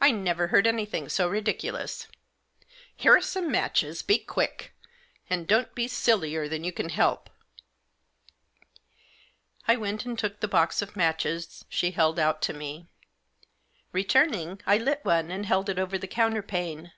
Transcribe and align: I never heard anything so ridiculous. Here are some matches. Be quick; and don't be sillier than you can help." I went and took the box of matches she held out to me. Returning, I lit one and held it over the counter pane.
I 0.00 0.12
never 0.12 0.46
heard 0.46 0.64
anything 0.64 1.08
so 1.08 1.28
ridiculous. 1.28 2.06
Here 2.94 3.16
are 3.16 3.20
some 3.20 3.50
matches. 3.50 4.00
Be 4.00 4.18
quick; 4.20 4.72
and 5.28 5.44
don't 5.48 5.74
be 5.74 5.88
sillier 5.88 6.46
than 6.48 6.62
you 6.62 6.70
can 6.72 6.88
help." 6.90 7.28
I 9.66 9.74
went 9.74 10.04
and 10.04 10.16
took 10.16 10.38
the 10.38 10.46
box 10.46 10.82
of 10.82 10.94
matches 10.94 11.64
she 11.68 11.90
held 11.90 12.20
out 12.20 12.42
to 12.42 12.52
me. 12.52 12.86
Returning, 13.90 14.62
I 14.66 14.78
lit 14.78 15.04
one 15.04 15.32
and 15.32 15.44
held 15.44 15.68
it 15.68 15.80
over 15.80 15.98
the 15.98 16.06
counter 16.06 16.42
pane. 16.42 16.92